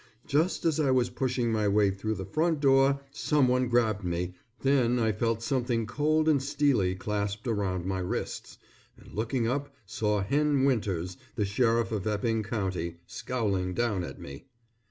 [0.25, 4.97] Just as I was pushing my way through the front door someone grabbed me, then
[4.97, 8.57] I felt something cold and steely clasped around my wrists,
[8.97, 14.45] and looking up saw Hen Winters, the sheriff of Epping County, scowling down at me.